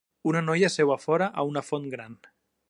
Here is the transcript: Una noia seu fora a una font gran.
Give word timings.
Una 0.29 0.39
noia 0.45 0.71
seu 0.75 0.93
fora 1.03 1.27
a 1.43 1.47
una 1.51 1.65
font 1.69 1.87
gran. 1.93 2.17